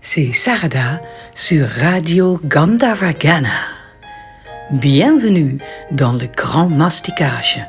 [0.00, 1.00] C'est Sarada
[1.34, 3.66] sur Radio Gandavagana.
[4.70, 5.58] Bienvenue
[5.90, 7.60] dans le Grand Masticage,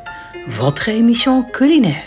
[0.48, 2.04] votre émission culinaire.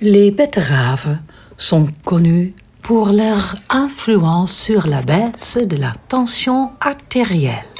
[0.00, 1.18] Les betteraves
[1.56, 7.74] sont connues pour leur influence sur la baisse de la tension artérielle.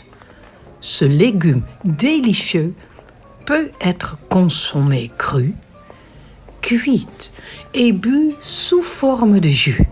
[0.81, 2.75] Ce légume délicieux
[3.45, 5.55] peut être consommé cru,
[6.61, 7.33] cuite
[7.75, 9.83] et bu sous forme de jus.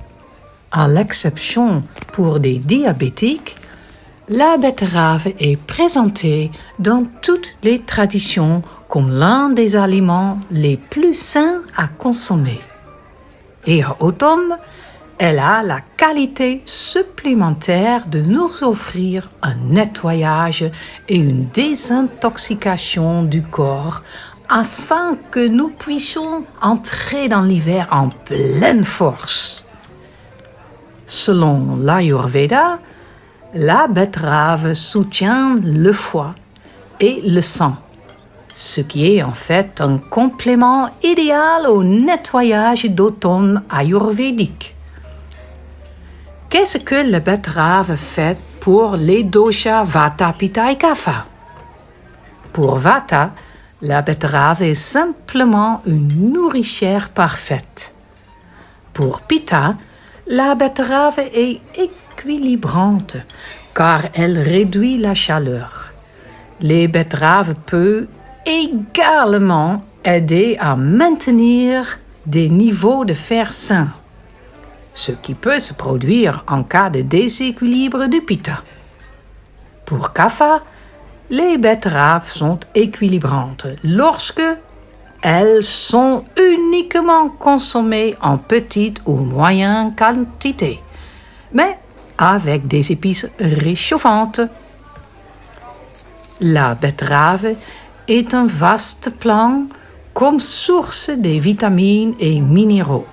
[0.70, 3.56] À l'exception pour des diabétiques,
[4.28, 11.62] la betterave est présentée dans toutes les traditions comme l'un des aliments les plus sains
[11.76, 12.60] à consommer.
[13.66, 14.58] Et à automne,
[15.18, 20.70] elle a la qualité supplémentaire de nous offrir un nettoyage
[21.08, 24.02] et une désintoxication du corps
[24.48, 29.64] afin que nous puissions entrer dans l'hiver en pleine force.
[31.06, 32.78] Selon l'Ayurveda,
[33.54, 36.34] la betterave soutient le foie
[37.00, 37.76] et le sang,
[38.54, 44.74] ce qui est en fait un complément idéal au nettoyage d'automne ayurvédique.
[46.48, 51.26] Qu'est-ce que la betterave fait pour les doshas Vata, Pitta et Kapha?
[52.52, 53.32] Pour Vata,
[53.86, 57.94] la betterave est simplement une nourricière parfaite.
[58.92, 59.76] Pour Pitta,
[60.26, 63.16] la betterave est équilibrante
[63.74, 65.92] car elle réduit la chaleur.
[66.60, 68.08] Les betteraves peuvent
[68.44, 73.90] également aider à maintenir des niveaux de fer sain,
[74.94, 78.62] ce qui peut se produire en cas de déséquilibre du pitta.
[79.84, 80.62] Pour Kapha,
[81.30, 84.42] les betteraves sont équilibrantes lorsque
[85.22, 90.80] elles sont uniquement consommées en petite ou moyenne quantité,
[91.52, 91.78] mais
[92.18, 94.40] avec des épices réchauffantes.
[96.40, 97.54] La betterave
[98.08, 99.64] est un vaste plant
[100.14, 103.06] comme source de vitamines et minéraux.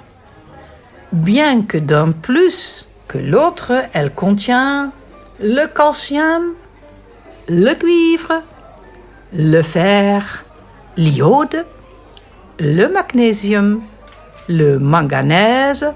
[1.11, 4.91] Bien que d'un plus que l'autre, elle contient
[5.39, 6.53] le calcium,
[7.47, 8.41] le cuivre,
[9.33, 10.43] le fer,
[10.97, 11.65] l'iode,
[12.59, 13.81] le magnésium,
[14.47, 15.93] le manganèse,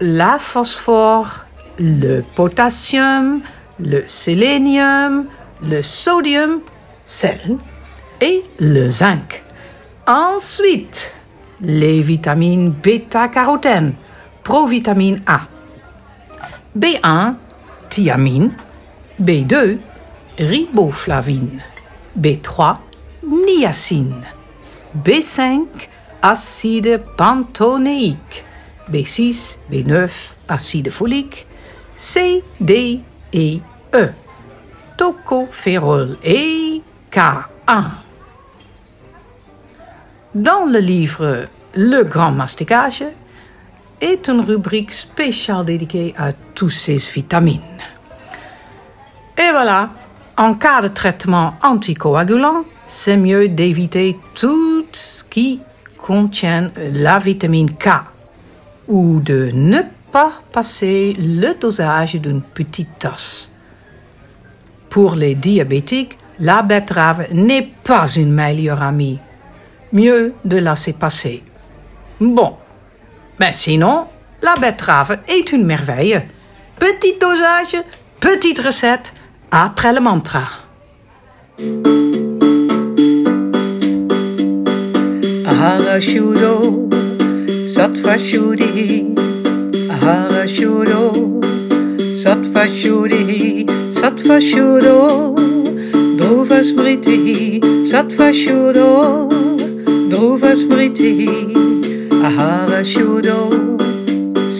[0.00, 1.46] la phosphore,
[1.78, 3.40] le potassium,
[3.78, 5.26] le sélénium,
[5.62, 6.60] le sodium,
[7.04, 7.58] sel
[8.20, 9.42] et le zinc.
[10.06, 11.14] Ensuite,
[11.60, 13.94] les vitamines bêta-carotène,
[14.42, 15.42] provitamine A,
[16.78, 17.34] B1,
[17.88, 18.50] thiamine,
[19.20, 19.78] B2,
[20.38, 21.62] riboflavine,
[22.18, 22.76] B3,
[23.26, 24.22] niacine,
[25.04, 25.66] B5,
[26.22, 28.44] acide pantonéique,
[28.90, 31.46] B6, B9, acide folique,
[31.94, 33.00] C, D
[33.32, 33.60] et
[33.94, 34.10] E,
[34.96, 37.84] tocopherol et K1.
[40.34, 43.04] Dans le livre Le Grand Masticage
[44.00, 47.60] est une rubrique spéciale dédiée à toutes ces vitamines.
[49.38, 49.90] Et voilà,
[50.36, 55.60] en cas de traitement anticoagulant, c'est mieux d'éviter tout ce qui
[55.98, 57.88] contient la vitamine K
[58.88, 59.80] ou de ne
[60.12, 63.50] pas passer le dosage d'une petite tasse.
[64.90, 69.18] Pour les diabétiques, la betterave n'est pas une meilleure amie.
[69.92, 71.42] Mieux de laisser passer.
[72.20, 72.56] Bon,
[73.40, 74.06] mais sinon,
[74.42, 76.20] la betterave est une merveille.
[76.78, 77.82] Petit dosage,
[78.20, 79.14] petite recette,
[79.64, 80.44] après le mantra.
[85.46, 86.90] Ahara shudo,
[87.66, 89.14] sattva shudi.
[89.94, 91.40] Ahara shudo,
[92.22, 93.66] sattva shudi,
[93.98, 95.34] sattva shudo.
[96.18, 99.30] Dhruva smriti, sattva shudo,
[100.10, 101.12] dhruva smriti.
[102.28, 103.38] Ahara shudo,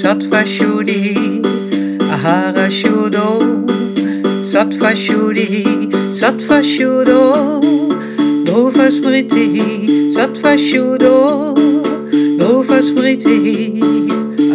[0.00, 1.42] sattva shudi,
[2.14, 3.65] ahara shudo.
[4.56, 7.60] Sattva-shuddhi, Sattva-shuddho,
[8.48, 11.52] Nova-smriti, Sattva-shuddho,
[12.40, 13.36] Nova-smriti,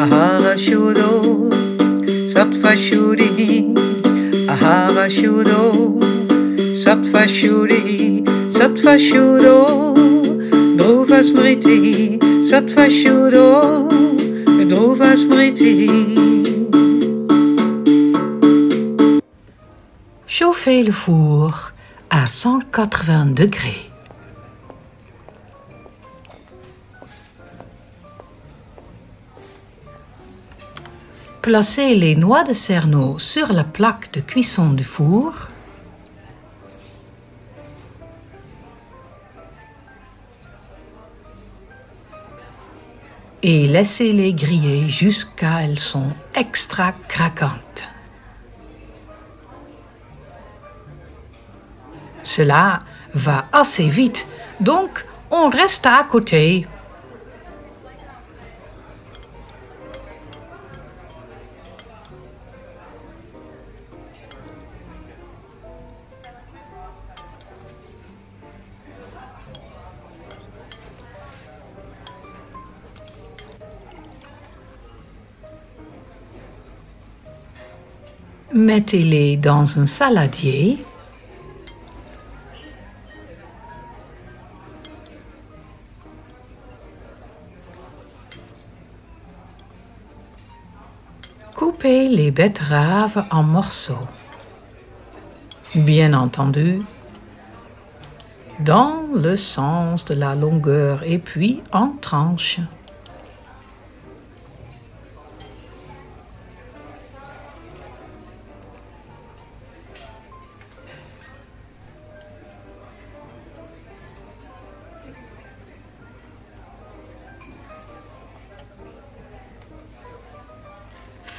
[0.04, 1.12] Ahara-shuddho,
[2.34, 3.76] Sattva-shuddhi,
[4.50, 5.62] Ahara-shuddho,
[6.84, 8.26] Sattva-shuddhi,
[8.58, 9.60] Sattva-shuddho,
[10.82, 12.18] Nova-smriti,
[12.50, 13.48] Sattva-shuddho,
[14.66, 16.31] Nova-smriti,
[20.42, 21.72] Chauffez le four
[22.10, 23.92] à 180 degrés.
[31.44, 35.34] Placez les noix de cerneau sur la plaque de cuisson du four.
[43.44, 47.91] Et laissez-les griller jusqu'à elles sont extra craquantes.
[52.32, 52.80] Cela
[53.14, 54.26] va assez vite,
[54.62, 56.66] donc on reste à côté.
[78.54, 80.78] Mettez-les dans un saladier.
[91.72, 94.06] Coupez les betteraves en morceaux.
[95.74, 96.82] Bien entendu,
[98.60, 102.60] dans le sens de la longueur et puis en tranches.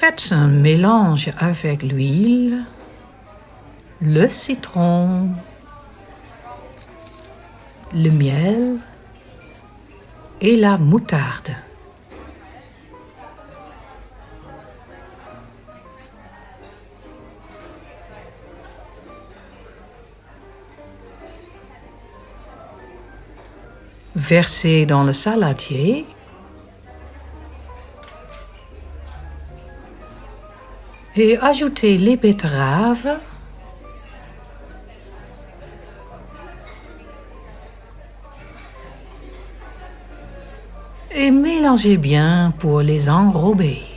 [0.05, 2.65] Faites un mélange avec l'huile,
[4.01, 5.29] le citron,
[7.95, 8.79] le miel
[10.41, 11.55] et la moutarde.
[24.17, 26.07] Versez dans le saladier
[31.17, 33.19] et ajoutez les betteraves
[41.15, 43.92] et mélangez bien pour les enrober.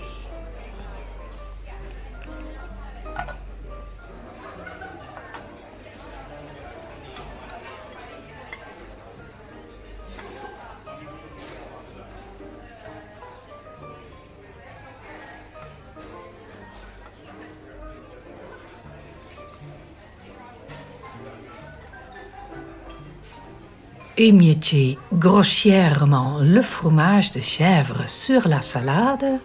[24.17, 29.41] Émiettez grossièrement le fromage de chèvre sur la salade.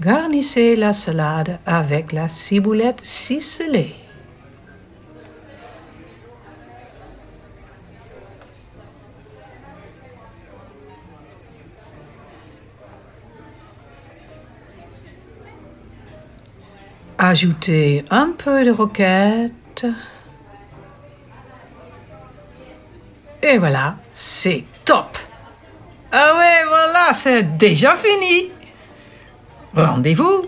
[0.00, 4.01] Garnissez la salade avec la ciboulette ciselée.
[17.24, 19.86] Ajoutez un peu de roquette.
[23.40, 25.16] Et voilà, c'est top.
[26.10, 28.50] Ah ouais, voilà, c'est déjà fini.
[29.72, 30.42] Rendez-vous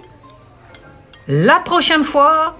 [1.29, 2.57] la prochaine fois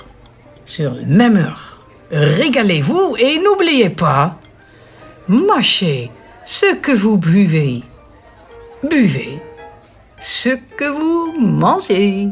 [0.65, 1.85] sur la même heure.
[2.13, 4.39] Régalez-vous et n'oubliez pas,
[5.27, 6.13] mâchez
[6.45, 7.83] ce que vous buvez.
[8.89, 9.43] Buvez
[10.21, 12.29] ce que vous mangez.